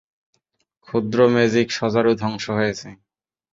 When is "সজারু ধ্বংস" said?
1.77-2.45